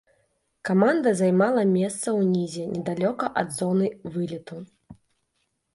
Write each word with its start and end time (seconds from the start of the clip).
Каманда 0.69 1.11
займала 1.19 1.65
месца 1.75 2.15
ўнізе, 2.21 2.63
недалёка 2.73 3.25
ад 3.45 3.55
зоны 3.61 3.87
вылету. 4.17 4.55